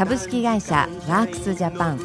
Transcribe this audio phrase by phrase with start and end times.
[0.00, 2.00] 株式会社ワークスジャパン。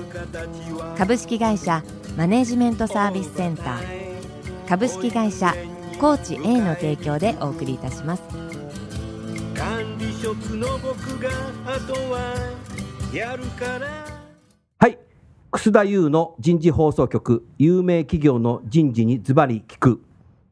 [0.97, 1.81] 株式会社
[2.17, 4.67] マネジメントサービスセンター。
[4.67, 5.55] 株式会社
[5.97, 8.23] コーチ A の提供でお送りいたします。
[9.55, 11.29] 管理職の僕が
[11.65, 12.35] あとは
[13.13, 13.87] やるから。
[14.77, 14.99] はい。
[15.51, 17.47] 楠田優の人事放送局。
[17.57, 20.01] 有名企業の人事にズバリ聞く。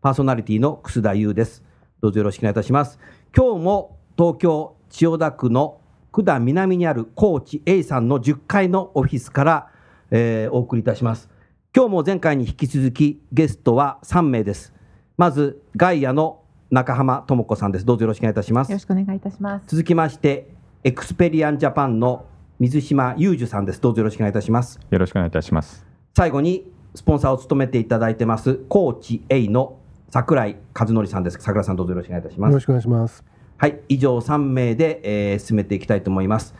[0.01, 1.61] パーソナリティの楠田優です。
[1.99, 2.99] どうぞよろしくお願いいたします。
[3.35, 5.81] 今日も東京千代田区の
[6.13, 9.69] 九段南にあるコーチ A さんの10階のオフィスから、
[10.11, 11.27] えー、お送りいたします。
[11.75, 14.73] 今日も前回に引き続きゲストは3名です。
[15.17, 17.85] まずガイアの中浜智子さんです。
[17.85, 18.71] どうぞよろしくお願いいたします。
[18.71, 19.65] よろしくお願いいたします。
[19.65, 22.27] 続きましてエクスペリアンジャパンの
[22.59, 23.81] 水島裕二さんです。
[23.81, 24.79] どうぞよろしくお願いいたします。
[24.91, 25.83] よろしくお願いいたします。
[26.15, 29.79] 最後にスポンサーを務めていただいてますコーチ A の
[30.11, 31.39] 桜井和則さんです。
[31.39, 32.51] 桜井さんどうぞよろしくお願いいたします。
[32.51, 33.32] よろしくお願いします
[33.63, 34.99] はい以上3名で、
[35.31, 36.53] えー、進めていきたいと思います。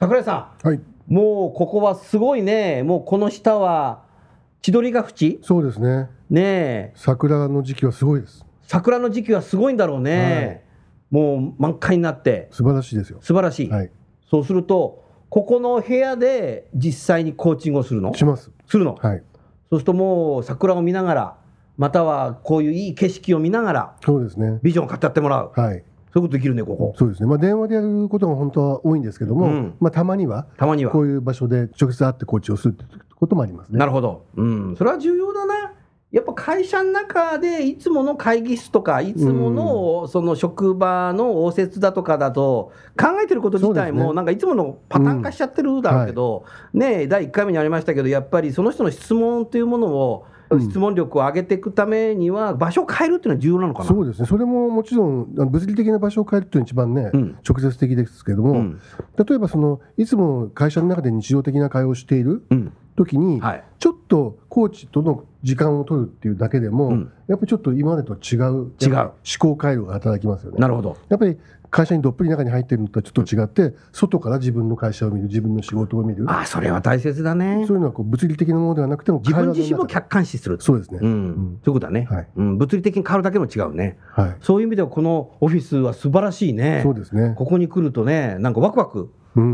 [0.00, 2.82] 桜井さん、はい、もうここはすごいね。
[2.82, 4.02] もうこの下は
[4.60, 5.38] 千鳥ヶ淵？
[5.40, 6.10] そうですね。
[6.30, 8.44] ね桜の時期はすごいです。
[8.62, 10.64] 桜の時期はすごいんだろうね、
[11.12, 12.48] はい、もう満開になって。
[12.50, 13.20] 素晴らしいですよ。
[13.22, 13.90] 素晴らしい、はい、
[14.28, 18.12] そうするとここの部屋で実際にコーチングをするの？
[18.14, 18.50] します。
[18.66, 18.96] するの？
[19.00, 19.22] はい。
[19.70, 21.36] そうするともう桜を見ながら
[21.76, 24.58] またはこういういい景色を見ながらそうですね。
[24.64, 25.52] ビジョンを語ってもらう。
[25.54, 26.94] はいそういうことできるね、ここ。
[26.98, 27.28] そうですね。
[27.28, 32.76] まあ、電話でやることが本当は多いんですけども、うん、まあ、たまには、たまには、こういう場所で直接会ってコーチをする
[33.16, 33.78] こともありますね。
[33.78, 34.26] なるほど。
[34.36, 34.76] うん。
[34.76, 35.72] それは重要だな。
[36.12, 50.26] やっぱ会社の中でいつもの会議室とか、いつものその職場の応接だとかだと、考えてること自体も、なんかいつものパターン化しちゃってるだろうけど、ね第1回目にありましたけど、やっぱりその人の質問というものを、
[50.60, 53.88] 質問力を上げていくためには、場所を変えるっていうのは重要なのかな？
[53.88, 58.80] そうですね、それももちろん、物理的な場所を変えるっていうのが一番ね、うん、直接的ですけども、うん、
[59.16, 62.42] 例えばその、いつも会社の中で日常的な会話をしている
[62.96, 66.92] 時に、うんはい、ちょっとコーチとの時間を取るっていうだけでも、
[67.26, 68.94] やっぱりちょっと今までと違う違う。
[68.94, 70.58] 思考回路が働きますよね。
[70.58, 70.96] なるほど。
[71.08, 71.38] やっぱり
[71.72, 76.26] 会社にどっぷり中に入ってるのとはちょっと違って、外から自分の会社を見る、自分の仕事を見る。
[76.28, 77.64] あそれは大切だね。
[77.66, 80.58] そういうのはこう物理的なものではなくても、自分自身も客観視する。
[80.60, 80.98] そうですね。
[81.02, 81.60] うん。
[81.64, 82.06] そういうことだね。
[82.10, 82.28] はい。
[82.36, 82.58] うん。
[82.58, 83.96] 物理的に変わるだけも違うね。
[84.10, 84.36] はい。
[84.42, 86.80] そういう意味では、このオフィスは素晴らしいね。
[86.82, 87.32] そうですね。
[87.38, 89.10] ここに来るとね、なんかワクワク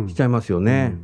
[0.08, 0.96] しちゃいますよね。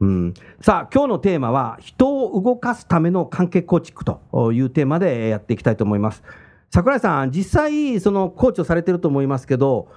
[0.00, 6.22] うん、うん、さあ今日のテーマは人を動かすための関係構築というテーマでやっていきたいと思います
[6.70, 9.88] 桜井さん実際そのコーチをされてると思いますけど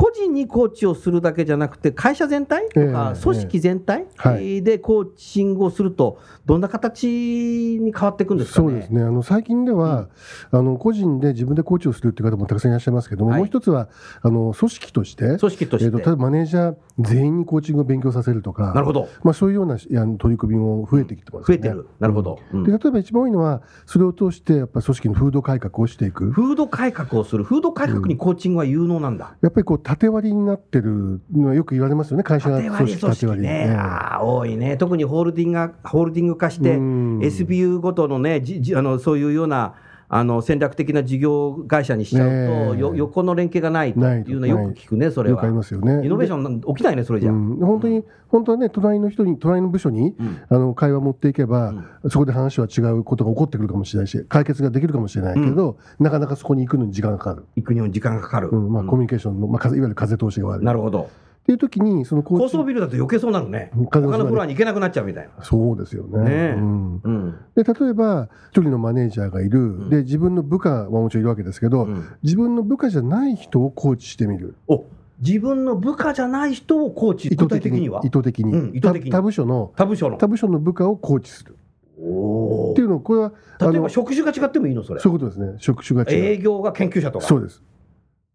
[0.00, 4.06] 個人にコーチをするだけじゃなくて、会社全体とか、組織全体
[4.62, 9.02] でコーチングをすると、どんな形に変わっていくんですか、ね、そうですね。
[9.02, 10.08] あの最近では、
[10.52, 13.90] うん、あの個人で自分でコーチをするっていう方もたくさんいらっしゃいますけども、はい、もう一つは
[14.22, 19.06] あの組織として、組織として、えーと、例えばマネージャー全員にコーチングを勉強させるとか、なるほど。
[19.22, 26.32] まあ、そういうような取り組みも増えてきてます、ね、増えてる、なるほど、うん、で例えば一番多いのは、それを通して、やっぱり組織の風土改革をしていく。
[26.32, 29.36] 風土改革をする、風土改革にコーチングは有能なんだ。
[29.42, 33.46] やっぱりこう縦割りになってるのはよく言われますよね、会社が組織縦割り。
[33.48, 33.74] ね。
[33.76, 39.74] あ多いね、特にホールディングホールディング化して、SBU ごとのね、じじあのそういうような
[40.12, 45.46] あの戦略的な事業会社にしちゃうと、よ横の連携がないというのはよく聞くね、それは。
[45.46, 46.04] よますよね。
[46.04, 51.68] イノベーション起きないね、それじゃ、うん、本当に、本当はね、隣の人に、隣の部署に、うん、あの会話持っていけば、
[52.02, 57.46] うん、そこで話は違うことが起こってくるかもしれないし、解決ができるかもしれないけど、なかなかそこに行くのに時間がかかる。
[57.54, 58.50] 行くにも時間がかかる。
[58.50, 60.66] まあ、コミュニケーションの、まあ、いわゆる風通しが悪い。
[60.66, 61.08] なるほど。
[61.50, 63.72] っていう時にその高層ビルだと余計そうなるね。
[63.74, 65.44] 他のフロアに行けなくなっちゃうみたいな。
[65.44, 67.00] そうですよね、ねうん。
[67.02, 71.88] うん、で例えば一人のマネージャーがいる、うん、で自分の部下はもちろんいるわけですけど、
[72.22, 74.54] 自分の部下じゃない人をコーチしてみる。
[74.68, 74.84] お
[75.18, 79.10] 自分の部下じゃない人をコーチ意図的に意図的に、意図的に。
[79.10, 80.18] 他部署の他部署の。
[80.18, 81.56] 他部署の部下をコーチする。
[82.00, 84.84] おっていうのこれは例えば職種が違ってもいいの？
[84.84, 85.00] それ。
[85.00, 85.58] そういうことですね。
[85.58, 86.24] 職種が違う。
[86.24, 87.26] 営業が研究者とか。
[87.26, 87.60] そうです。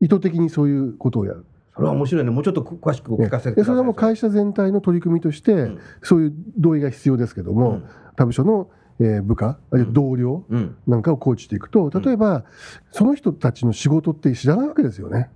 [0.01, 1.45] 意図的にそういうことをやる
[1.75, 3.66] それは面白いね、もうちょっと詳しくお聞かせください。
[3.66, 7.86] それはもう会社全体の取り組みとして、うん、そういう同意が必要ですけども、うん、
[8.16, 8.69] 他部署の、
[9.00, 10.45] えー、部下、あるいは同僚
[10.88, 12.45] なんかをコーチしていくと、例えば、
[12.92, 15.30] その人たちの仕事って知らないわけですよね。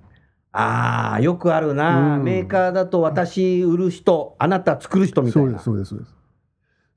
[0.54, 5.60] ああ、よくあるな、うん、メーカーだと私売る人、あなた作る人みたいな。
[5.60, 6.16] そうです、そうです、そうです。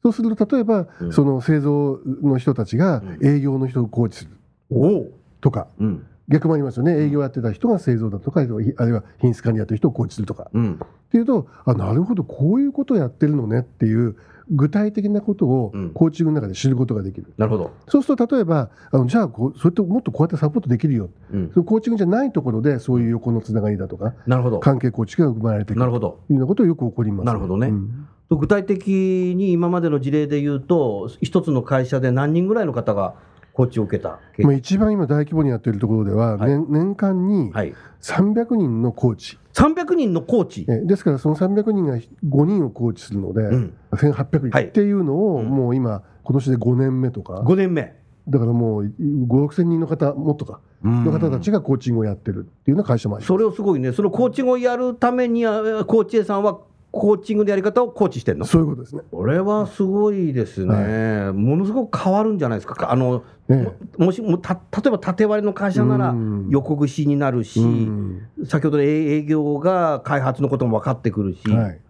[0.02, 4.30] そうすると例えば、うん、その製造の人たちが営業の人をコーチする
[5.40, 6.92] とか、うん、逆もありますよね。
[6.98, 14.16] 営業やってた人が製造だとかあるいは品質管理やってる人をコーチするとか、うん、っていうとあなるほどこういうことをやってるのねっていう
[14.50, 17.72] 具体的なことをコーチングの中で知ることができる、うん、なるほど。
[17.88, 24.60] そうすると例えばあのじゃあこうそれともっとこうやってサポートできるよ、うん、そのコーチングじゃないところでそういう横のつながりだとかなるほど。
[24.60, 26.20] 関係構築が生まれてくるなるほど。
[26.28, 28.08] いうようなことよく起こります、ね、なるほどね、うん。
[28.30, 33.14] 具体的に今までの事例で言うと一つの会社で何人ぐらいの方が
[33.52, 37.52] コーチを受けたまあ一番今大規模にやっているところでは、はい、年年間に
[38.00, 40.66] 300人のコーチ、はい、300人のコーチ？
[40.66, 44.58] ですからその300人が5人をコーチするので、うん、1800人。
[44.58, 47.40] っていうのをもう今今年で5年目とか。
[47.40, 47.94] 5年目。
[48.28, 53.28] だからもう5、6千人の方、もっとか、の方たちがコーチングをやってるっていうような会社もあります。
[53.28, 56.60] それをすごいね、そのコーチングをやるためには、コーチ A さんは
[56.92, 58.44] コーチングのやり方をコーチしてるの？
[58.44, 59.02] そういうことですね。
[59.10, 66.14] これはすごいですね、はい、ものすごく変わるんじゃないですか、あの、ね、もしもた例えば縦割りの会社なら
[66.50, 67.60] 横串になるし、
[68.44, 71.80] 先ほどの営業が開発のことも分かってくるし、はい、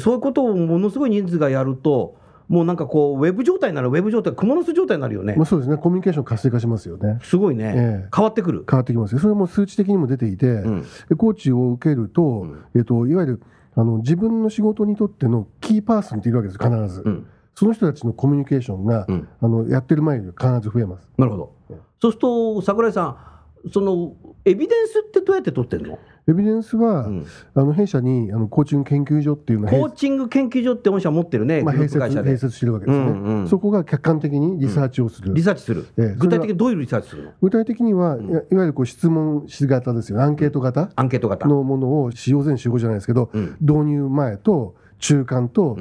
[0.00, 2.16] そういうことをものすごい人数がやると、
[2.48, 5.34] もうなんかこう、ウェブ状態ならウェブ状態、クモの巣状態になるよね。
[5.36, 7.18] まあ、そうですね、コミュニケーション活性化しますよね。
[7.22, 8.64] すごいね、えー、変わってくる。
[8.70, 10.84] 変わってきますそれも数値的にも出ていて、うん、
[11.16, 13.42] コーチを受けると、うん、えっと、いわゆる
[13.76, 21.08] あの自分の仕事にとってのキーパーソンっているわけです必ず、うん、その人たちのコミュニケーションが、うん、あのやってる前より必ず増えます。
[21.18, 21.52] なるほど、
[22.00, 22.12] そう。
[22.12, 24.14] すると櫻井さんその
[24.44, 25.98] エビデンスってどうやって取ってるの？
[26.28, 37.32] エビデンスは、うん、あの弊社にあのコーチング研究所っていうのコーチング研究所って御社持ってるね、まあ、併設併設してるわけですね、うんうん、そこが客観的にリサーチをする、うん、リサーチする、ええ、具体的にどういうリサーチするの？
[37.40, 40.20] 具体的には、いわゆるこう質問し型ですよ。
[40.20, 41.46] アンケート型アンケート型。
[41.46, 43.30] のものを使用前使用後じゃないですけど、
[43.60, 45.78] 導入前と中間と、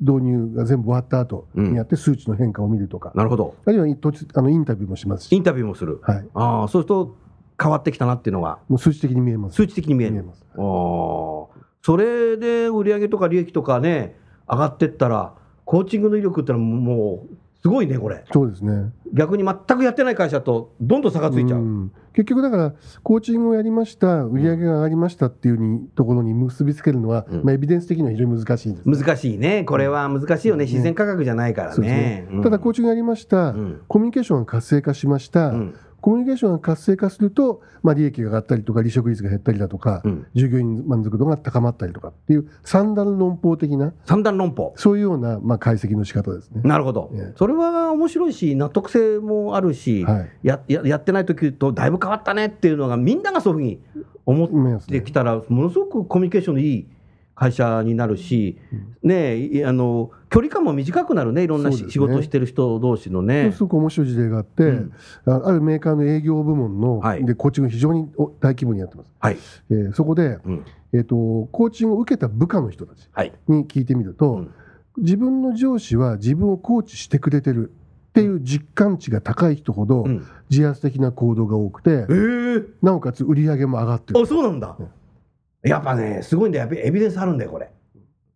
[0.00, 3.54] 導入が全部終わった後にやって数値の変化を見るとか、なるほど。
[3.64, 3.84] あるいは
[4.34, 5.34] あのインタビューもしますし。
[5.34, 7.16] インタビューもする、はい、あそうすると
[7.62, 8.58] 変わってきたなっていうのが。
[8.68, 9.56] もう数値的に見えます。
[9.56, 10.24] 数値的に見える。
[10.24, 10.44] ます。
[10.54, 10.58] あ
[11.82, 14.16] それで売上とか利益とかね、
[14.48, 18.24] 上がってったら、コーチングの威力ってのはもう、すごいね、これ。
[18.32, 18.92] そうですね。
[19.12, 21.60] 逆に全くやってない会社と、どんどん差がついちゃう。
[21.60, 32.28] う結局だから、コーチングをやりました、売上が上がりましたっていうにところに結びつけるのは、うん、まあ、エビデンス的には非常に難しいです、ね、難しいね、これは難しいよね、自然価格じゃないからね。
[32.42, 33.54] ただ、コーチングやりました、
[33.86, 35.54] コミュニケーションが活性化しました、
[36.02, 44.74] コミュニケーションが活性化すると、まあ、利益が上がったりとか、離職率が減ったりだとか、うん、従業員満足度が高まったりとかっていう、三段論法的な、三段論法。
[44.76, 46.62] そういうような、まあ、解析の仕方ですね。
[46.64, 53.80] なるほど、それは面白いし、納得性もあるし、はい、やややってない時とだいぶ変わったねっていうのが、みんながそういうふうに
[54.26, 56.86] 思ってきたら、ものすごくコミュニケーションのいい
[57.42, 58.56] 会社になるし、
[59.02, 63.50] ね、あの距離感も短くなるね、いろんな、ね、仕事してる人同士のね。
[63.52, 64.92] すごく面白い事例があって、うん、
[65.26, 68.08] あるメーカーの営業部門の、はい、でコーチング非常に
[68.40, 69.10] 大規模にやってます。
[69.18, 69.38] はい。
[69.70, 71.16] えー、そこで、うん、えーと、
[71.50, 73.08] コーチングを受けた部下の人たち
[73.48, 74.54] に聞いてみると、はいうん、
[74.98, 77.72] 自分の上司は自分をコーチしてくれてる。
[78.10, 80.04] っていう実感値が高い人ほど
[80.50, 84.20] 自発的な行動が多くて、えー、なおかつ売り上げも上がってる。
[84.20, 84.76] あそうなんだ、
[85.62, 87.70] やっぱね、すごいんだよ、エビデンスあるんだよ、これ。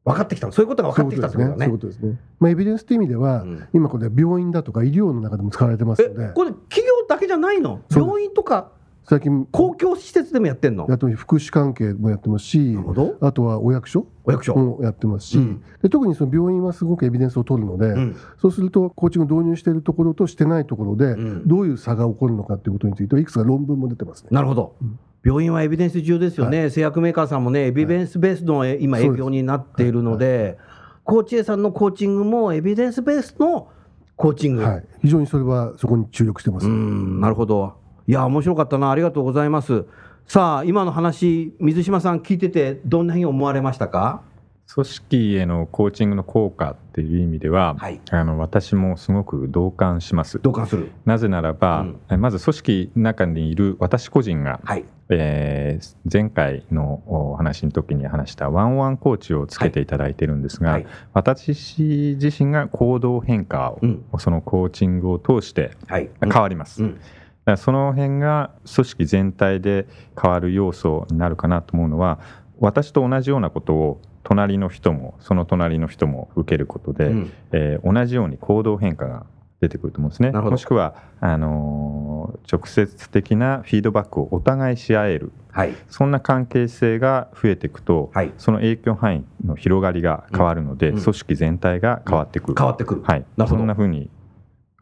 [0.05, 1.65] 分かってきたそういうことが分かってきたってことだね。
[1.65, 2.17] そういうことですね。
[2.39, 6.33] まあ、エビデンスという意味では、うん、今これ病院だとか医療の中でも使われてますので。
[6.33, 7.81] これ企業だけじゃないの？
[7.91, 8.71] 病院とか
[9.09, 10.87] 最近公共施設でもやってんの？
[10.89, 12.79] やって福祉関係もやってますし
[13.21, 14.55] あとはお役所お役所。
[14.55, 21.17] もやってますし、うん、で特にその病院はすごくエビデンスを取るので、うん、そうするとコーチング導入しているところとしてないところで、
[21.47, 24.29] どういう差が起こるのかということについてはいくつか論文も出てますね。
[24.31, 24.77] なるほど、
[25.27, 30.57] 病院はエビデンス重要ですよね、はい、製薬メーカーさんもね、エビデンスベースの今、営業になっているので、
[31.03, 33.67] コーチ A さんのコーチングもエビデンスベースの
[34.15, 36.69] コーチング、はい、非常にそれはそこに注力してます。
[36.69, 37.75] なるほど、
[38.07, 39.85] いや、面白かったな、ありがとうございます。
[40.29, 44.23] さあ、今の話、水島さん、聞いてて、どんなふうに思われましたか？
[44.73, 50.41] 組織へのコーチングの効果っていう意味では、はい、あの私もすごく同感します。
[50.43, 50.91] 同感する。
[51.05, 66.83] なぜならば、うん、まず組織の中にいる私個人が、はい、えー、前回のお話の時に話したワンワンコーチをつけていただいているんですが、はい、私自身が行動変化を、うん、そのコーチングを通して変わります。
[66.83, 67.01] うん。
[67.57, 69.87] その辺が組織全体で
[70.21, 72.19] 変わる要素になるかなと思うのは
[72.59, 79.27] 私と同じようなことを隣の人もその隣の人も受けることで、うん、えー、同じように行動変化が
[79.61, 80.33] 出てくると思うんですね。
[80.33, 81.96] もしくはあの
[82.51, 94.11] 直接的なフィードバックをお互いし合える、はい、そんな関係性が増えていくと、はい、その影響範囲の広がりが変わるので、うん、組織全体が変わってくる、変わってくる、はい、そんなふうに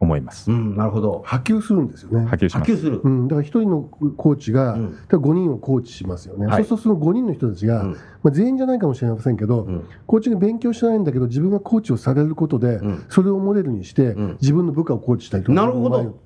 [0.00, 1.23] 思います、うん、なるほど。
[1.25, 2.26] 波及するんですよね。
[2.26, 2.76] 波及します。
[2.76, 16.18] する、うん、だから一人のコーチが、うん、5人をコーチしますよね、はい、そうするとその5人の人たちが、うん、まあ、全員じゃないかもしれませんけど、うん、コーチが勉強してないんだけど自分がコーチをされることで、それをモデルにして、自分の部下をコーチしたりとかなるほど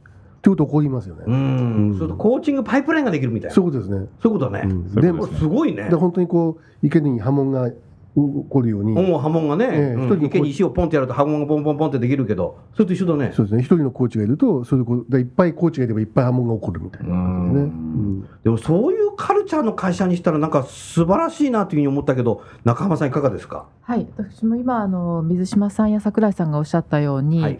[0.52, 1.24] ってこと起こりますよね。
[1.26, 3.54] うん、そコーチングパイプラインができるみたいな。
[3.54, 4.08] そういうことですね。
[4.22, 4.72] そういうことだね。
[5.00, 5.88] でもすごいね。
[5.88, 7.76] で本当にこう池に波紋が起
[8.48, 8.92] こるように。
[8.92, 13.32] もう波紋がね、えー、うん、池に石をポンってやると波紋がポンポンポンってできるけど、それと一緒だね。
[13.34, 13.62] そうですね。
[13.62, 17.62] 一人のコーチがいると、それでいっぱいコーチがいればいっぱい波紋が起こるみたいな感じですね。
[17.62, 23.66] うん、でもそういうカルチャーの会社にしたらなんか素晴らしいなというふうに思ったけど、中浜さんいかがですか？
[23.82, 27.42] はい、私も今あの水島さんや櫻井さんがおっしゃったように。
[27.42, 27.58] はい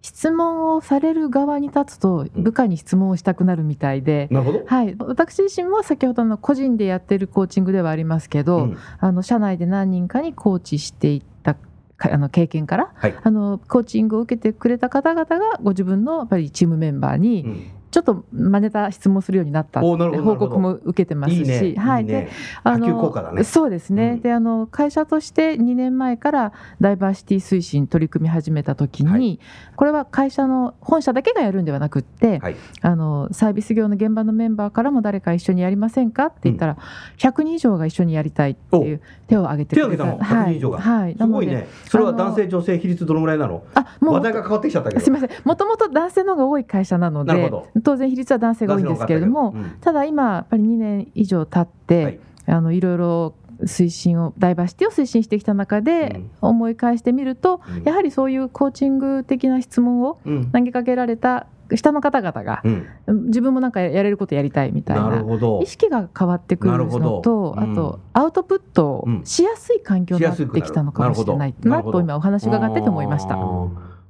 [0.00, 4.28] 質問をされる側に立つと部下に質問をしたくなるみたいで、
[4.66, 11.56] はい、私自身も先ほどの個人でやってるコーチングではありますけど、うん、あの社内で何人かにコーチしていった
[12.00, 22.28] あの経験から、はい、あのコーチングを受けてくれた方々がご自分のやっぱりチームメンバーにちょっと真似た質問するようになったって報告も受けてますし、はい、で、
[22.62, 24.12] あの、ね、そうですね。
[24.12, 29.40] うん、で、あの会社として2年前からダイバーシティ推進取り組み始めた時に、はい、
[29.76, 36.78] これは会社の本社だけがやるんではなくって、はい、あのサービス業の現場のメンバーからも誰か一緒にやりませんかって言ったら、うん、
[37.16, 39.96] 100人以上が一緒にやりたいっていう手を挙げてくれた。
[39.96, 40.78] 手を挙げたの？100人以上が。
[40.80, 41.16] はい。
[41.16, 41.68] すごいね。
[41.86, 43.64] それは男性女性比率どのぐらいなの？
[43.74, 45.00] あ、もう話題が変わってきちゃったけど。
[45.00, 45.38] すみません。
[45.44, 47.50] もともと男性の方が多い会社なので、
[47.82, 60.18] 当然比率は男性が多いんですけれども、うん、ただ今やっぱり2年以上経って、はい、あのいろいろ推進をダイバーシティを推進してきた中で思い返してみると、うん、やはりそういうコーチング的な質問を
[60.52, 65.22] 投げかけられた下の方々が、うん、自分もなんかやれることやりたいみたいな
[65.62, 73.36] 意識が変わってくるのと、あとアウトプットしやすい環境になってきたのかもしれないなと今お話伺ってて思いました。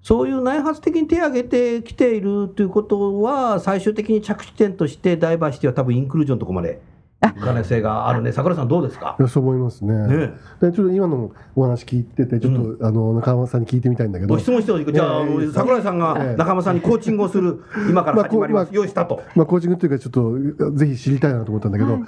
[0.08, 6.80] そういう内発的に手を挙げてきているということは、最終的に着地点としてダイバーシティは多分インクルージョンのとこまで
[7.20, 9.16] 可能性があるね、桜さん、どうですか？
[9.18, 9.94] いやそう思いますね。
[10.06, 10.32] ね。
[10.60, 19.22] でちょっと今のお話聞いてて、ちょっと、うん、あの中浜さんに聞いてみたいんだけど、質問してほしい、じゃあ、えー、桜井さんが中浜さんにコーチングをする、今から始まります、まあ、用意したと。
[19.34, 22.02] まあ、コーチングというか、ちょっとぜひ知りたいなと思ったんだけど、はい、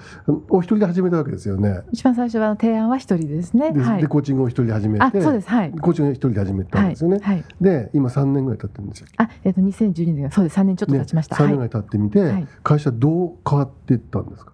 [0.48, 1.80] お一人で始めたわけですよね。
[1.92, 3.56] 一番最初は提案は一人です。
[3.56, 3.72] ね。
[3.72, 7.18] ではい、でコーチングを一人で始めて、そうです、はい、コーチングを一人で始めたんですよね。
[7.20, 9.06] はい、で、今3年ぐらい経ってるんですよ。
[9.16, 11.36] あ、えっ、ー、と2012年、そうです、3年ちょっと経ちました。
[11.36, 14.52] ね、3年ぐらい経ってみて、会社どう変わっていったんですか？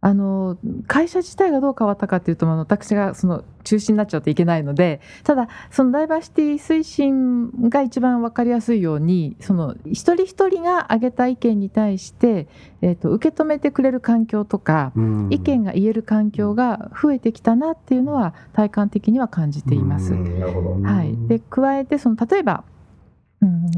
[0.00, 12.46] あの会社自体がどう変わったかというと私がその中心になっちゃうといけないのでただそのダイバーシティ推進が一番分かりやすいようにその一人一人が挙げた意見に対して、
[12.80, 14.92] えーと、受け止めてくれる環境とか
[15.30, 20.14] 意見が言える環境が増えてきたなっていうのは体感的には感じています。
[20.14, 22.62] はい、で加えてその例えば
[23.40, 23.70] うん、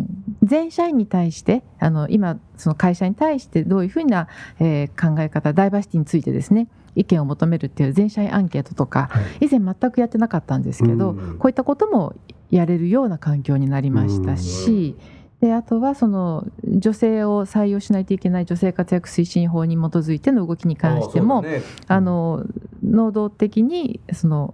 [0.42, 12.16] 全社員に対してあの今その会社に対してどういうふうな、えー、考え方ダイバーシティについてですね意見を求めるっていう全社員アンケートとか、はい、以前全くやってなかったんですけど、こういったことも
[12.50, 14.96] やれるような環境になりましたし。
[15.40, 22.44] であとはその女性を採用しないといけない女性活躍推進法に基づいての動きに関してもあ、ね、あの
[22.82, 24.52] 能動的にその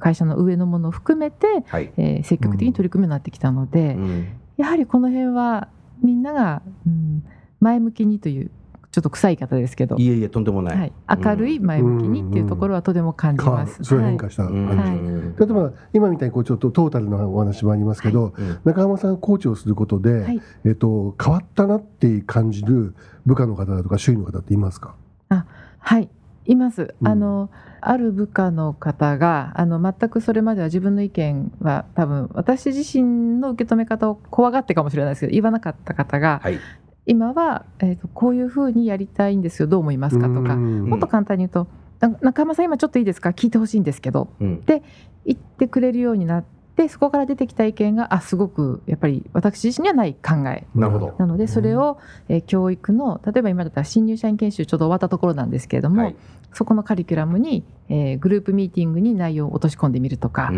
[0.00, 5.68] 会社の上のものを含めて、はい、えー、積極的に取り組むようになってきたので、うんやはりこの辺は
[6.02, 7.24] みんなが、うん、
[7.60, 8.50] 前向きにという
[8.90, 9.96] ちょっと臭い方ですけど。
[9.96, 10.92] いえいえとんでもない、はい、
[11.24, 18.32] 明るい前向きにっていうところはとても感じます、そういう変化した感じ、はい、例えば今みたいにこうちょっとトータルのお話もありますけど、はい、
[18.64, 22.94] 中浜さんコーチをすることで、はい、えっと、変わったなって感じる
[23.26, 24.94] 部下の方だとか周囲の方っていますか？
[25.28, 25.46] あ
[25.80, 26.08] はい
[26.46, 36.58] います、うん、あのある部下の方があの全くそれまでは自分の意見は多分私自身の受け止め方を怖がってかもしれないですけど言わなかった方が、はい、
[37.06, 41.66] 今は、えーと、こういうふうにやりたいんですよどう思いますかとかもっと簡単に言うと
[42.20, 43.30] 「中山さん今ちょっといいですか？
[43.30, 44.82] 聞いてほしいんですけど」うん、って
[45.24, 46.63] 言ってくれるようになって。
[46.76, 50.66] でそこから出てきた意見があすごくやっぱり私自身にはない考え。
[50.74, 56.16] なのでそれを、えー、教育の例えば今だったら新入社員研修ちょうど終わったところなんですけれども、はい、
[56.52, 60.50] そこのカリキュラムに、えー、グループミーティングに内容を落とし込んでみるとか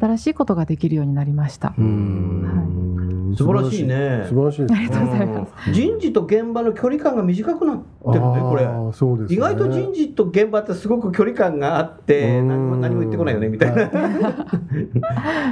[0.00, 1.68] 新しいことができるようになりました。
[1.68, 3.12] はい。
[3.36, 4.24] 素晴らしいね。
[4.28, 4.62] 素晴らしい。
[4.62, 5.72] ありがとうございます。
[5.72, 8.66] 人事と現場の距離感が短くなってるねこれ。
[8.92, 15.51] そうです、ね、意外と人事と現場ってすごく距離感があって何も何も言ってこないよねみたいな、はい、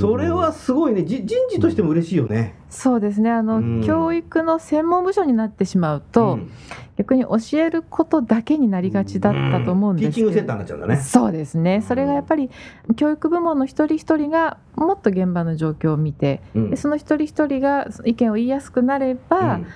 [0.00, 1.04] それはすごいね。
[1.04, 2.54] 人事としても嬉しいよね。
[2.70, 3.30] そうですね。
[3.30, 6.50] あの、教育の専門部署になってしまうと、うん。
[6.96, 10.96] 逆に教えることだけになりがちだったと思うんですけど、うん、ティーチングセンターになっちゃうんだね。
[10.96, 11.82] そうですね。
[11.82, 12.50] それがやっぱり
[12.96, 19.66] 教育部門の一人一人がもっと現場の状況を見て、うん、でその一人一人が意見を言いやすくなれば、うん。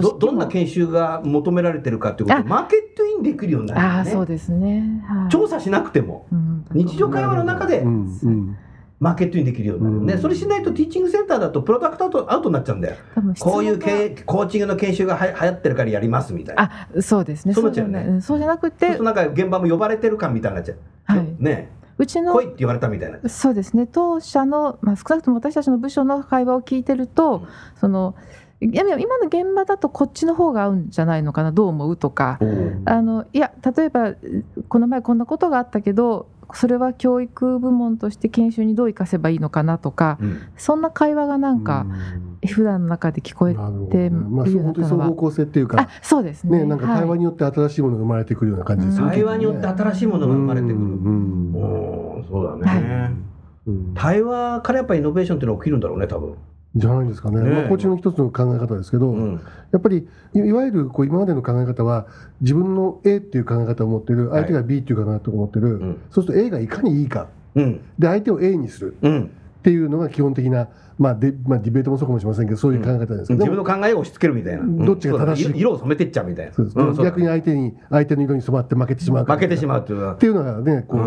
[0.00, 6.26] どどんな研修が求められてるかということをマーケットインできるようになる、ね、あそうですね、はい、調査しなくても、
[6.72, 8.56] 日常会話の中で、うん
[9.00, 12.96] マーケットにできるようになるね、うん、それしないとティーチングセンターだとプロダクトアウトアウトになっちゃうんだよ。
[13.38, 16.88] こういうけコーチングの研修がは流行ってるからやりますみたいな。
[16.94, 17.54] あそうですね。
[17.54, 18.20] そうじゃね。
[18.20, 21.70] そうじゃなくてなんか現場も呼ばれてる感みたいになっちゃう、はい、ね。
[21.96, 23.26] うちの来いって言われたみたいな。
[23.28, 23.86] そうですね。
[23.86, 28.14] 当社の、まあ、少なくとも私たちの部署の会話を聞いてると、うん、その
[28.60, 31.52] いや今の現場だとこっちの方が合うんじゃないのかな？
[31.52, 31.96] どう思う？
[31.96, 32.38] とか。
[32.84, 34.14] あのいや例えば
[34.68, 36.26] この前こんなことがあったけど
[36.56, 41.86] それは教育部門として研修にどう生かせばいいのかなとか、うん、そんな会話がなんか
[42.46, 51.54] 普段の中で聞こえてるまあ、本当に双方向性っていうかそうですね、ね、なんか対話によって新しいものが生まれてくるような感じですね、対話によって新しいものが生まれてくる、うん。
[51.54, 56.36] おそうだね、はい、対話からやっぱりイノベーションっていうのは起きるんだろうね多分
[56.76, 59.40] じゃないですかね、ねまあ、コーチの一つの考え方ですけど、うん、
[59.72, 62.06] やっぱりいわゆるこう今までの考え方は
[62.40, 68.96] 自分の A っていう考え方を持ってる相手が B っていう考え方を持ってる、はい、そうすると A がいかにいいか、うん、で相手を A にする
[69.60, 75.58] っていうのが基本的なまあでまあ、ディベートもそうかもしれませんけどそういう考え方ですけど、うん、自分の考えを押し付けるみたいな、どっちが正しい？
[75.58, 76.92] 色を染めてっちゃうみたいな。
[77.02, 80.14] 逆に相手に相手の色に染まって負けてしまう負けてしまうっていうのは。
[80.14, 81.04] っていうのがねこうよ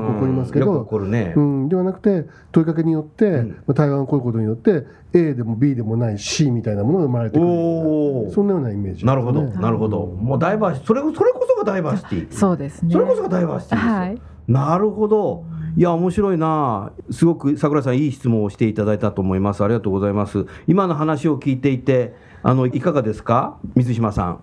[0.00, 9.44] く起こりますけど、ね、うん、ではなくて問いかけによって、うん、まあ、対話が起こることによって A でも B でもない C みたいなものが生まれてくるそんなようなイメージ、ね、なるほど。
[9.44, 10.06] なるほど。
[10.06, 10.88] もうダイバーシティ。
[10.88, 12.32] それそれこそがダイバーシティ。
[12.32, 12.92] そうですね。
[12.92, 15.44] それこそがダイバーシティです、はい、なるほど
[15.76, 19.62] いや、面白いな、すごく桜井さん、いい質問をしていただいたと思います。
[19.62, 20.46] ありがとうございます。
[20.66, 24.40] 今の話を聞いていて、あのいかがですか、水島さん。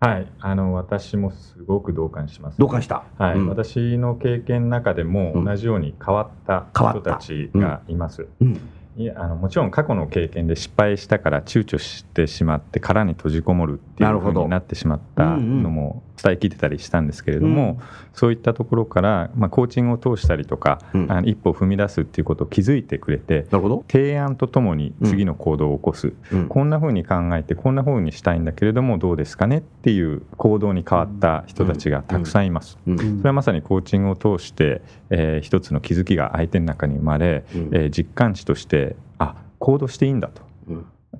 [0.00, 6.66] はい、あの私もすごく同感します、同感した、はい、うん、私の経験の中でも同じように変わった。
[6.74, 8.26] 人たちがいます。
[8.40, 8.48] うん。
[8.48, 8.60] うん
[8.96, 23.46] いやあのもちろん過去の経験で失敗したから躊躇してしまって殻に閉じこもるっていうふうになってしまったのも伝え聞いてたりしたんですけれども、うん、そういったところから、まあ、コーチングを通したりとか、うん、あの一歩踏み出すっていうことを気づいてくれて
[23.90, 32.78] 提案とともに次の行動を起こす、うん、こんなふうに考えてこんなふうにしたいんだけれどもどうですかねっていう行動に変わった人たちがたくさんいます。
[32.84, 38.83] それはまさにコーチングを通して、えー、一つの気づきが相手の中に生まれ、えー、実感値としてあ
[39.64, 40.42] 行動していいんだと、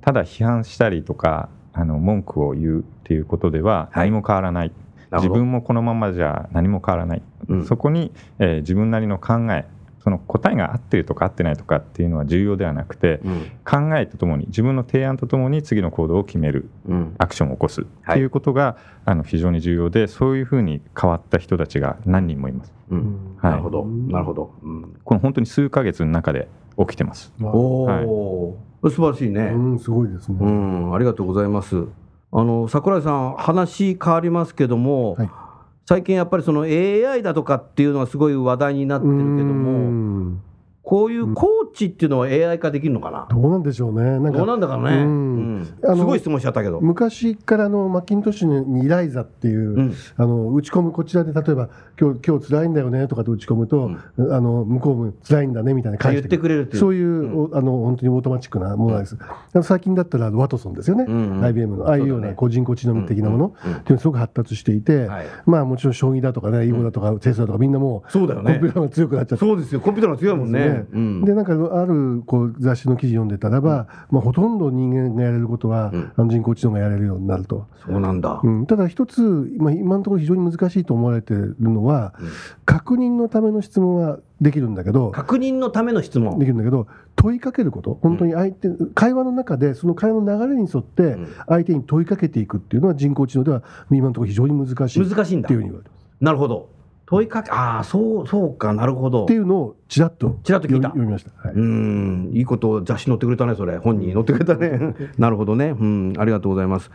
[0.03, 4.73] ただ批判したりとかあの文句を言うっていうことでは何も変わらない、
[5.11, 9.65] はい、自分もこのままじゃ何も変わらない、うん、そこに、えー、自分なりの考え
[10.03, 18.77] その答えが合ってるとか合ってないとかっていうのは重要ではなくて、うん、考えとともに自分の提案とともに次の行動を決める、うん、アクションを起こすっていうことが、はい、
[19.07, 22.75] あの非常に重要でそういうふうに変わった人たちが何人もいます。
[22.91, 23.87] はい、なるほど。
[23.87, 24.53] なるほど、
[25.05, 27.33] この本当に数か月の中で起きてます。
[27.41, 29.53] おお、はい、素晴らしいね。
[29.55, 30.39] うん、すごいですね。
[30.41, 31.85] うん、ありがとうございます。
[32.33, 35.31] あの桜井さん話変わりますけども、はい、
[35.87, 40.39] 最近やっぱりその AI だとかっていうのがすごい話題になってるけども。
[40.85, 44.03] こういうコーチっていうのは AI 化できるのかな、どうなんでしょうね。
[44.03, 45.69] なんかどうなんだかね、うん。
[45.81, 46.79] うん、すごい質問しちゃったけど。
[46.81, 56.81] 昔からのマッキントッシュにイライザっていう、うん、あの打ち込むこちらで例えば今日今日辛いんだよねとかと打ち込むと、あの向こうも辛いんだねみたいな言ってくれるっていう。
[56.81, 59.17] そういう、あの本当にオートマチックなものです。
[59.63, 61.89] 最近だったらワトソンですよね、うんうん、IBM の。
[61.89, 65.09] ああいうような個人工知能的なものっていうのがすごく発達していて、
[65.47, 68.53] まあもちろん将棋だとかね囲碁だとかテストだとかみんなもうそうだよね。
[68.55, 69.45] コンピューターが強くなっちゃって。
[69.47, 69.81] そうですよ。
[69.81, 70.74] コンピューターが強いもんね。
[71.25, 77.67] でなんかあるこう雑誌の記事読んでたらば、まあ、ほとんど人間がやれることは、うん、人工知能がやれるようになると。
[77.85, 79.23] そうなんだ、うん、ただ一つ、
[79.59, 82.29] まあ、今のところ非常に難しいと思われてるのは、うん、
[82.65, 86.39] 確認のための質問はできるんだけど確認のための質問。
[86.39, 87.99] できるんだけど問いかけること。
[88.03, 95.09] 本当に相手、うん、会話の中でその会話の流れに沿って相手に問いかけていくっていうのは人工知能では今のところ非常に難しい。
[95.09, 95.47] 難しいんだ。
[95.47, 96.05] っていうふうに言われてます。
[96.21, 96.74] なるほど
[97.07, 99.25] 問いかけああそうそうかなるほど。
[99.25, 100.89] っていうのをちらっとちらっと聞いた。
[100.89, 102.31] 読みました、はい、うん。
[102.33, 103.77] いいこと雑誌載ってくれたねそれ。
[103.79, 104.95] 本に載ってくれたね。
[105.19, 105.75] なるほどね。
[105.79, 106.13] うん。
[106.19, 106.91] ありがとうございます。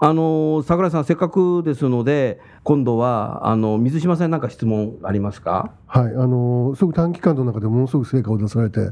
[0.00, 5.70] あの桜井さんせっかくですので今度はあの水島さんなんか質問ありますか？
[5.86, 6.04] はい。
[6.04, 8.90] あのすぐ短期間の中でものすごく成果を出されて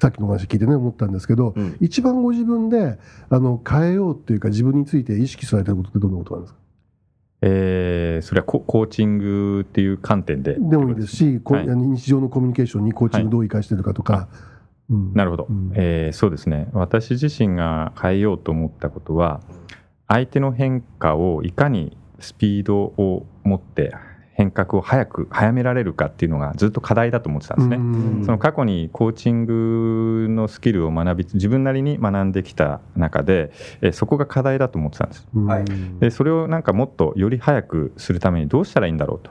[0.00, 2.98] さっきの話聞いてね思ったんですけど、うん、一番ご自分で
[3.30, 6.58] あの変えようっていうか自分について意識されてることってどんなことなんですか？
[7.46, 10.54] えー、それはコーチングっていう観点で。
[10.54, 14.26] でもいいですし、はい、日常のコミュニケーションにコーチングどう生かしてるかとか、はい。
[14.94, 16.68] うん、なるほど、うん、えー、そうですね。
[16.72, 19.42] 私自身が変えようと思ったことは
[20.08, 23.94] 相手の変化をいかにスピードを持って
[24.34, 28.24] 変革を早く早められるかっていうのがずっと課題だと思ってたんですね。
[28.24, 35.26] その過去にコーチングのスキルを学び自分なりに学んできた中でえそこが課題だと思ってたんです。
[36.00, 39.30] でそれをなんかもっとより早くするためにどうしたらいいんだろうと。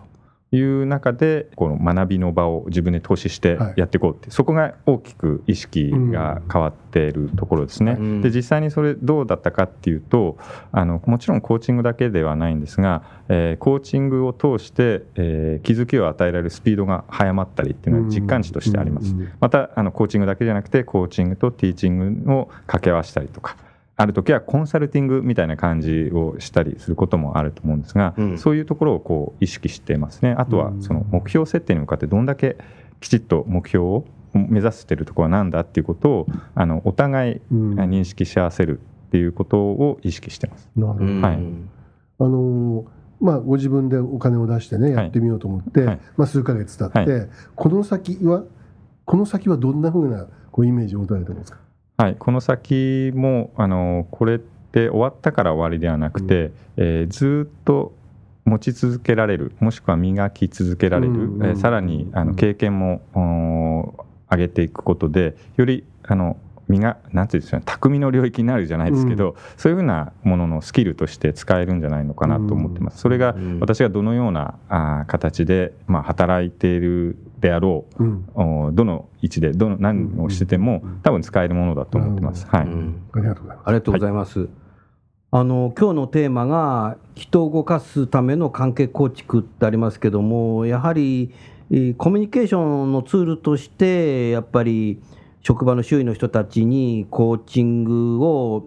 [0.57, 7.97] いう中でこの学びの場を自分で投資してやっていこうって、はい、そこが大きく意識が変わっているところですね。
[7.99, 10.37] うん、で実際にそれどうだったかっていうと
[10.71, 19.15] あのもちろんコーチングだけではないんですが、えー、コーチングを通して、えー、気づきを与えられるスピードが速まったりっていうのは実感値としてあります。
[19.39, 23.57] またあのコーチングだけじゃなくてコーチングとティーチングを掛け合わせたりとか。
[24.03, 30.35] ある時はコンサルティングみたいな感じをしたりすることもあると思うんですが、うん、そういうところをこう意識してますね。
[30.37, 32.57] あとはその目標設定に向かってどんだけ
[32.99, 40.69] きちっと目標を目指しているところは何だっていうことをあのお互い認識し合わせるっていうことを意識してます。
[40.75, 41.39] なるほど、はい、
[42.19, 42.85] あの
[43.21, 48.43] まあ、ご自分でお金を出してねやってみようと思って、はい、まあ、数か月経って、はい、この先は
[49.05, 51.62] この先はどんなふうなこうイメージを持たれてますか？
[52.03, 57.93] はい、この先もあのこれって終わったから終わりではなくて、うん、えー、ずっと
[58.43, 63.95] 持ち続けられるもしくは磨き続けられる、うん、えー、さらにあの経験も
[64.29, 66.35] 上げていくことでよりあの
[66.67, 72.99] 身がなんていうんですかね匠の領域になるじゃないですけど、うん、そういうふうなもののスキルとして使えるんじゃないのかなと思ってます。
[72.99, 82.47] それが私がどのようなあ形で、まあ、働いているであろう、うん、どの位置でどの何をしてても、多分使えるものだと思ってます。
[82.47, 83.67] はい、ありがとうございます。
[83.67, 84.39] ありがとうございます。
[84.39, 84.49] はい
[85.35, 91.33] あの今日のテーマが人を動かすための関係構築ってありますけどもやはり
[91.97, 95.01] コミュニケーションのツールとしてやっぱり
[95.43, 98.65] 職場の周囲の人たちにコーチングを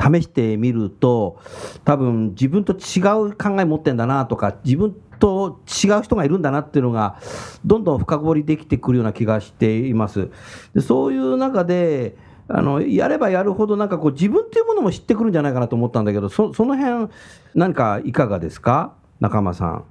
[0.00, 1.38] 試してみると
[1.84, 7.18] 多分自分と違う考え持ってんだなとか自分と違う人がいるんだなっていうのが
[7.64, 10.30] どんどん深掘りできてくるような気がしています。
[10.74, 12.16] でそういう中で
[12.48, 17.12] あのやればやるほどなんかこう自分っていうものも知ってくるんじゃないかなと思ったんだけどそその辺
[17.54, 18.94] 何かいかがですか？
[19.20, 19.84] 仲間さん。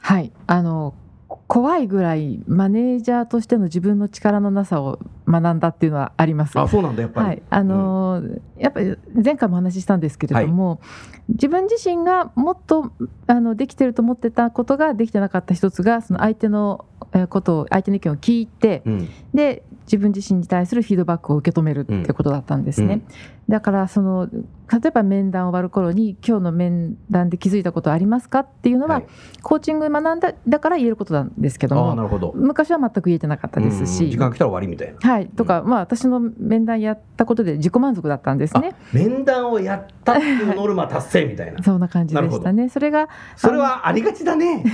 [0.00, 0.32] はい。
[0.48, 0.94] あの
[1.52, 6.58] 怖いぐらいマネージャーとしての自分の力のなさを学んだっていうのはあります。
[6.58, 10.78] あそうなんだやっぱり、はい、あのーうん、やっぱり前回もお話ししたんですけれども、はい、
[11.28, 12.90] 自分自身がもっと
[13.26, 16.86] あのできてると思ってたことができてなかった一つがその相手の
[17.28, 22.94] ことを相手の意見を聞いて、うん、で自分自身に対するフィードバックを受け止めるってことだったんですね。
[22.94, 23.02] うん、
[23.48, 29.06] だからその例えば面談を終わる頃に今日の面談で気づいたことありますかっていうのは、はい、
[29.42, 35.10] コーチング学んだだから言えることなんですけどもなるほど昔は全く言えてなかったですし時間来たら終わりみたいな。
[35.10, 38.74] はいとか、まあ私の面談やったことで自己満足だったんですね。
[38.92, 41.60] 面談をやったっていうノルマ達成みたいな。
[41.64, 42.68] そんな感じでしたね。
[42.68, 44.64] それがそれはありがちだね。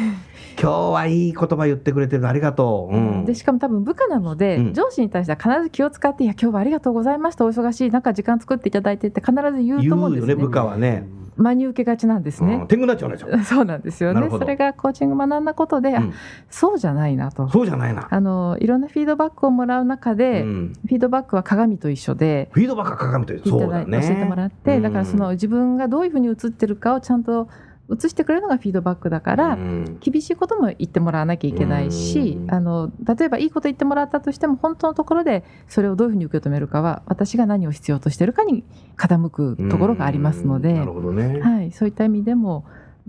[0.61, 10.35] 今日はいい言葉言ってくれてるありがとう、うん、でしかも多分部下なので、うん、上司に対しては必ず気を使って「いや今日はありがとうございましたお忙しい中時間作っていただいて」って必ず言うと思うんですね。
[10.35, 11.09] ね部下はね
[11.39, 12.55] 真に受けがちなんですね。
[12.55, 13.39] うん、天狗なっちゃうでしょ。
[13.45, 14.29] そうなんですよね。
[14.29, 16.13] それがコーチング学んだことで、うん、
[16.51, 17.49] そうじゃないなと。
[17.49, 18.09] そうじゃないな。
[18.11, 23.61] あのいろんなフィードバックをもらう中で、うん、フィードバックは鏡と一緒で、フィードバックは鏡と一緒。
[23.61, 24.01] そうだね。
[24.01, 27.49] 教えてもらって、だからその自分がどういうふうに映ってるかをちゃんと
[27.91, 38.65] 移してくれるのがフィードバックだから、うん、厳しいことも言ってもらわなきゃいけないし、うん、あの例えばいいこと言ってもらったとしても本当のところでそれをどういうふうに受け止めるかは私が何を必要としてるかに
[38.97, 42.67] 傾くところがありますので、ね、はい、そういった意味でも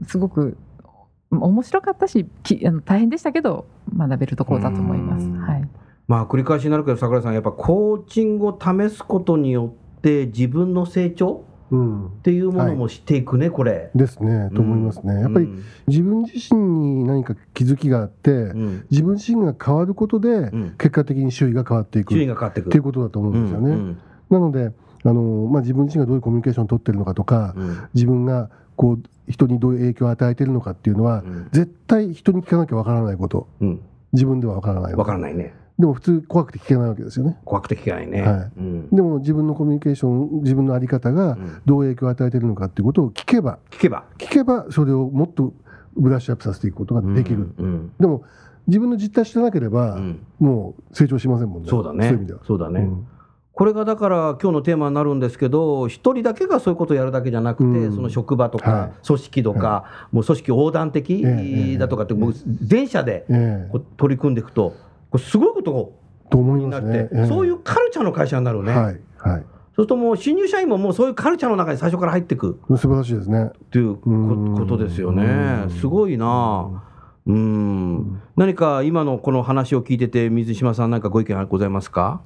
[0.08, 0.58] すごく
[1.32, 3.66] 面白かったしきあの大変でしたけど
[3.96, 5.28] 学べるところだと思います。
[5.30, 5.70] はい。
[6.08, 13.92] まあ、繰り返しになるけど櫻井さんやっぱコーチングを試すことによって自分の成長っていうものもしていくね、はい、これ。
[13.96, 15.14] ですねと思いますね。
[15.14, 15.50] うん、やっぱり
[15.88, 22.14] 自分自身に何か気づきがあって、うん、自分自身が変わることで、結果的に周囲が変わっていく。
[22.14, 22.68] 周囲が変わっていく。
[22.68, 23.70] っていうことだと思うんですよね。
[23.70, 23.98] うんうん、
[24.30, 24.72] なので
[25.04, 27.56] あの、まあ、自分自身がどういうコミュニケーションを取ってるのかとか、
[27.94, 33.48] 自分がこう人にどういう影響を与えているのかっていうのは、絶対人に聞かなきゃわからないこと、
[34.14, 37.38] 自分ではわからないわからないねでも普通怖くて聞けないわけですよね。
[37.46, 38.22] 怖くて聞けないね。
[38.22, 38.52] はい。
[38.58, 45.54] うん、でも自分のコミュニケーション、自分の在り方がどう影響を与えているのかっていうことを聞けば、聞けば、聞けばそれをもっと
[45.96, 47.54] ブラッシュアップさせていくことができる。
[47.58, 48.24] うんうん、でも
[48.68, 49.98] 自分の実態してなければ、
[50.38, 51.70] もう成長しませんもんね。
[51.70, 52.20] そうだね。
[52.46, 52.90] そうだね。
[53.54, 63.26] これがだから今日のテーマになるんですけど、一人だけがそういうことをやるだけじゃなくて、うん、その職場とか組織とか、はい、もう組織横断的だとかって、もう全社で
[63.98, 64.76] 取り組んでいくと、
[65.12, 68.72] これすごいことになって、ね、そういうカルチャーの会社になるね。
[68.72, 68.96] はい、はい。
[68.96, 69.36] そう
[69.76, 72.60] するともう新入社員ももうそういうカルチャーの中に最初から入っていく。
[72.70, 73.52] 素晴らしいですね。
[73.72, 75.66] ということですよね。
[75.80, 76.84] すごいな。
[77.26, 78.22] うん。
[78.36, 82.22] 何か今のこの話を聞いてて水島さん何かご意見ございますか？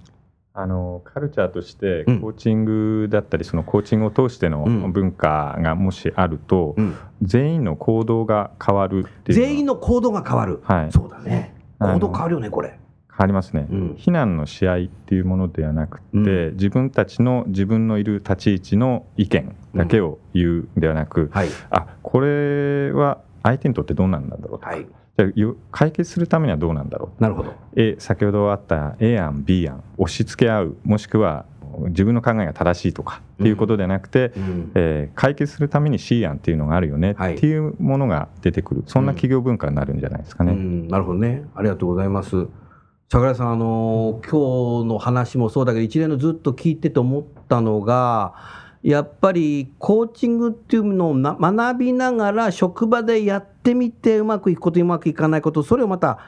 [0.56, 6.76] あのカルチャーとしてコーチングだったり、そのコーチングを通しての文化がもしあると、
[7.24, 12.80] 全員の行動が変わるっていう全員の行動が変わる、はい、そうだね行動変わるよねこれ。
[13.16, 24.88] 変わりますね、うん、非難の試合っていうものではなくて、うん、自分たちの自分のいる立ち位置の意見だけを言うではなく、うんはい、あこれは相手にとってどうなんだろうとか、はい。
[25.16, 25.28] じゃ
[25.72, 27.22] 解決するためにはどうなんだろう。
[27.22, 27.54] なるほど。
[27.76, 31.46] A 先ほどあった A 案 B 案押し付け合うもしくは
[31.90, 40.54] 自分の考えが正しいとかっていうことではなくて、うん、えー、解決するために C 案っていうのがあるよねっていうものが出てくる、はい、そんな企業文化になるんじゃないですかね。
[40.54, 41.44] うん、なるほどね。
[41.56, 42.48] ありがとうございます。
[43.12, 48.34] 桜井さん、あの今日の話もそうだけど一連のずっと聞いてて思ったのが
[48.82, 56.20] やっぱりコーチングっていうのを学びながら職場でやってみてうまくいくことうまくいかないことそれをまた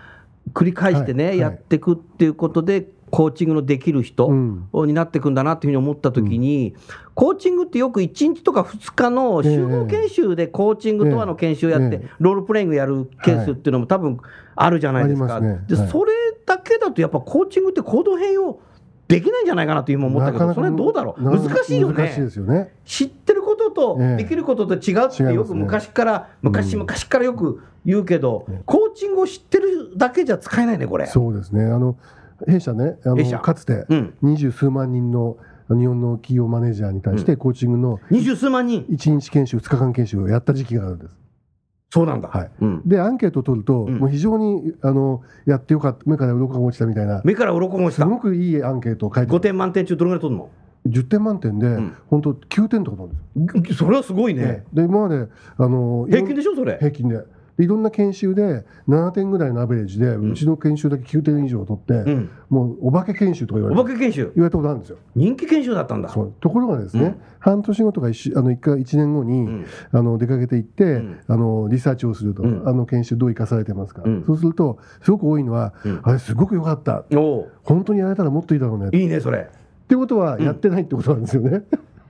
[0.54, 14.20] 繰り返してね、はい、やっていくっていうことでコーチングのできる人になっていくんだなっていうふうに思った時に、うん、コーチングってよく1日とか2日の集合研修でコーチングとはの研修やって、ロールプレイングやるケースっていうのも多分
[14.56, 15.40] あるじゃないですか。
[15.40, 16.14] ね、でそれ
[16.46, 18.60] だけだとやっぱコーチングって行動変容
[19.08, 22.16] できないんじゃないかなと今思ったけど、それどうだろう、難しいよね。
[22.18, 22.74] よね。
[22.86, 31.06] 知ってることとできることと違うってよく昔から、昔々からよく言うけど、コーチングを知ってるだけじゃ使えないね、これ。
[31.06, 31.66] そうですね。
[31.66, 31.96] あの
[32.48, 33.86] 弊社ねあのかつて
[34.22, 35.38] 二十数万人の
[35.70, 41.12] 日本の企業マネージャーに対してコーチングの二十数万人？1日研修2日間研修をやった時期があるんです。
[41.90, 42.52] そうなんだ、はい。
[42.60, 46.04] うん、でアンケートを取ると、うん、もう非常にあのやってよかった。
[46.06, 47.22] 目から鱗が落ちたみたいな。
[47.24, 48.04] 目から鱗が落ちた。
[48.04, 50.50] すごくいいアンケートを書いて5点満点中どれぐらい取るの
[50.88, 53.76] ？10点満点で、うん、本当9点とかなんですよ。
[53.76, 54.66] それはすごいね。
[54.74, 56.78] で今まであの平均でしょそれ？
[56.78, 57.24] 平均で
[57.58, 61.94] いろんな研修で7点ぐらいのアベレージで、うちの研修だけ9点以上取って、
[62.50, 64.32] もうお化け研修とか言われてお化け研修？
[64.36, 64.98] 言われたことあるんですよ。
[65.16, 66.10] 人気研修だったんだ。
[66.10, 77.06] ところがですね、半年後とか 1, あの 1, 回1年後に、あの出かけていって、あのリサーチをすると、あの研修どう生かされてますか、そうするとすごく多いのは、あれすごく良かった。
[77.64, 78.90] 本当にやれたらもっといいだろうね。
[78.92, 79.50] いいねそれ。
[79.86, 81.62] ってことはやってないってことなんですよね、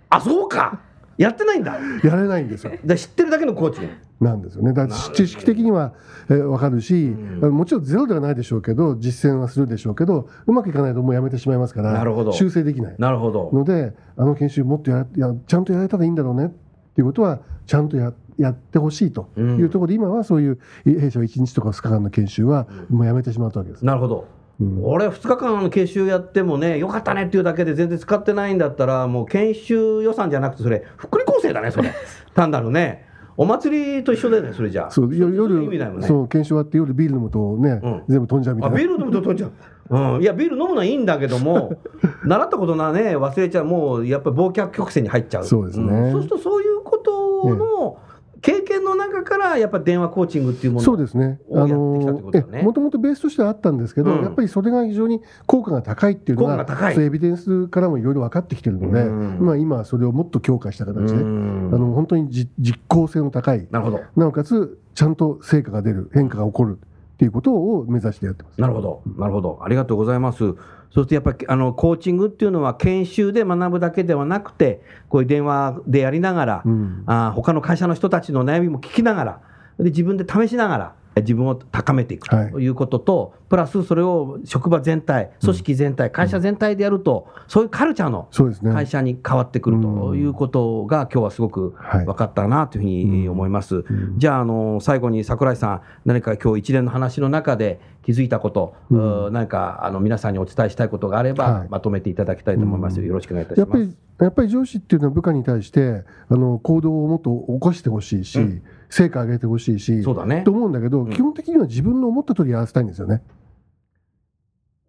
[0.09, 0.79] あそうか。
[1.17, 1.77] やってないんだ。
[2.03, 2.71] やれないんですよ。
[2.85, 3.81] だ知ってるだけのコーチ
[4.19, 4.73] なんですよね。
[4.73, 5.93] だ知識的には、
[6.29, 12.31] えー、分かるし、うん、もちろんゼロではないでしょうけど実践はするでしょうけどうまくいかないともうやめてしまいますからなるほど。
[12.31, 12.95] 修正できない。
[12.97, 13.49] なるほど。
[13.53, 16.49] のであの研修もっとややちゃんとやれたらいいんだろうねっ
[16.95, 23.85] ていうことはちゃんとややってほしいというところで、うん、今はそういう弊社は1日とか2日間の研修はもうやめてしまったわけです。
[23.85, 24.27] なるほど。
[24.59, 31.93] うん、俺2日間研修やってもねよかったねっていうだけで全然使ってないんだったらもう研修予算じゃなくてそれ福利厚生だねそれ。
[32.33, 33.05] 単なるね
[33.37, 38.77] お祭りと一緒だよねそれじゃそう夜ね、そう研修終わって夜ビール飲むとね、うん、全部飛んじゃうみたいな。
[38.77, 39.51] ビール飲むと飛んじゃう。
[39.87, 41.73] うん、いやビール飲むのはいいんだけども
[42.25, 43.65] 習ったことなね忘れちゃう。
[43.65, 45.45] もうやっぱり忘却曲線に入っちゃう。
[45.45, 47.97] そうですね、うん、そうするとそういうことの、
[48.45, 52.61] 経験の中からやっぱ電話コーチングっていうものをやってきたってことだね。
[52.61, 64.01] もともとベースとしてはあったんですけど、うん、やっぱりそれが非常に効果が高いっていうのがそうエビデンスからもいろいろ分かってきてるので、うん、まあ今それをもっと強化した形で、うん、あの本当に実効性の高いなるほど。
[64.15, 66.77] なおかつちゃんと成果が出る変化が起こる
[67.15, 68.61] っていうことを目指してやってます。
[68.61, 70.53] なるほど、なるほど、ありがとうございます。
[70.95, 79.41] そしてやっぱりあのコーチングっていうのは研修で学ぶだけではなくてこういう電話でやりながら、うん、あ他の会社の人たちの悩みも聞きながら
[79.77, 82.67] で自分で試しながら自分を高めていくとい。
[82.67, 88.27] うことと、はい、プラスそれを職場全体、組織全体、うん、会社全体でやると、そういうカルチャーの
[88.73, 91.73] 会社に変わってくるということが、今日はすごく
[92.05, 93.85] 分かったなというふうに思います。
[94.17, 103.01] じゃあ、あの最後に櫻井さん、何か今日一連の話の中で気づいたこと、うん、何かあの皆さんにお伝えしたいことがあれば、はい、まとめていただきたいと思います。
[103.01, 103.97] よろしくお願いいたします。
[104.19, 113.21] やっぱり上司っていうのは部下に対してあの行動をもっと起こしてほしいし、うん成果上げてほしいしそうだ、ね、と思うんだけど、うん、基本的には自分の思った通りやらせたいんですよね。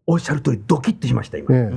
[0.07, 1.71] おっしゃる通りドキッてしました今、ね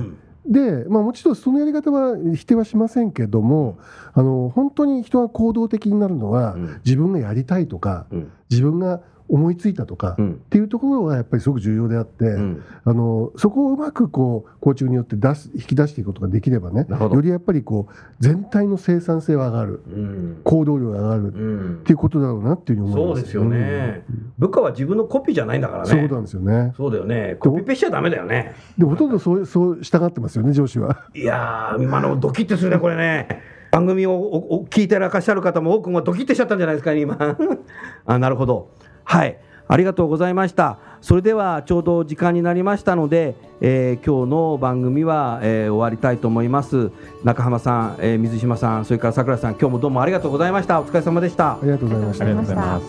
[0.46, 3.78] で、まあ、もちろんそのやり方は否定はしませんけども
[4.14, 12.36] あの本当に人が行動的になるのは、うん、自分がやりたいとか、うん、自分が思いついたとか、っていうところがやっぱりすごく重要であって、
[12.84, 23.20] あのそこをうまくこうコーチングによって出す引き出していくことができればねよりやっぱりこう全体の生産性は上がる、行動量が上がる、っていうことだろうなっていうふうに思います。
[23.20, 24.04] そうですよね、
[24.38, 25.88] 部下は自分のコピーじゃないんだからね。
[25.88, 26.72] そうなんですよね。
[26.76, 27.36] そうだよね。
[27.38, 28.54] コピペしちゃだめだよね。
[28.76, 31.06] でほとんどそうそう従ってますよね上司は。
[31.14, 33.60] いや今のドキッてするねこれね。
[33.70, 37.16] 番組を聞いてらっしゃる方も多くもドキッてしちゃったんじゃないですかね今。
[38.04, 38.72] あなるほど
[39.10, 39.36] はい。
[39.66, 40.78] ありがとうございました。
[41.00, 46.92] それではちょうど時間になりましたので、えー、今日の番組は、えー、終わりたいと思います。
[47.24, 50.80] 中浜さん、えー、水島さんそれから桜さん今日もどうもありがとうございました。
[50.80, 51.54] お疲れ様でした。
[51.54, 52.24] ありがとうございました。
[52.24, 52.86] ありがとうございます。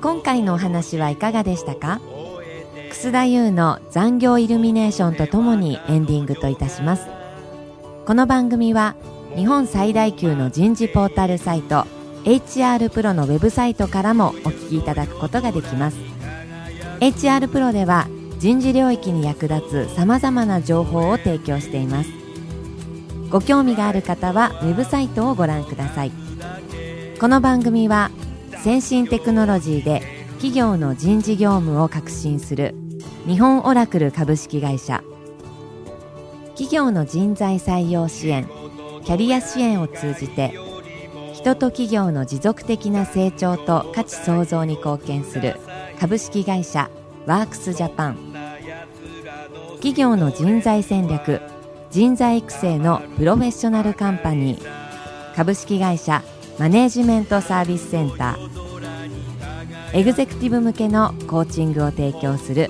[0.00, 2.00] 今回のお話はいかがでしたか？
[2.88, 7.06] 楠田優の残業イルミネーションとともにエンディングといたします
[8.04, 8.96] この番組は
[9.36, 11.86] 日本最大級の人事ポータルサイト
[12.24, 15.96] HR プロのウェブサイトからもお聞きいただくことができます。
[16.98, 18.08] HR プロでは
[18.40, 22.10] 人事領域に役立つさまざまな情報を提供しています。
[23.30, 26.10] ご興味がある方はウェブサイトをご覧ください。
[27.20, 28.10] この番組は
[28.64, 30.02] 先進テクノロジーで
[30.38, 32.74] 企業の人事業務を革新する
[33.28, 35.04] 日本オラクル株式会社
[36.52, 38.48] 企業の人材採用支援
[39.04, 40.54] キャリア支援を通じて
[41.32, 45.56] 人と企業の持続的な成長と価値創造に貢献する
[45.98, 46.90] 株式会社
[47.26, 48.32] ワークスジャパン。
[49.76, 51.40] 企業の人材戦略
[51.90, 55.34] 人材育成のプロフェッショナルカンパニー。
[55.34, 56.22] 株式会社
[56.58, 59.98] マネージメントサービスセンター。
[59.98, 62.68] エグゼクティブ向けのコーチングを提供する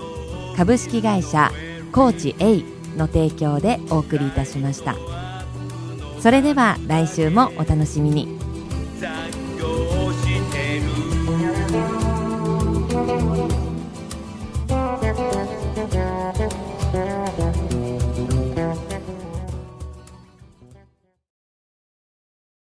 [0.56, 1.50] 株式会社
[1.92, 4.96] コーチ A の提供でお送りいたしました。
[6.20, 8.38] それでは来週もお楽しみに「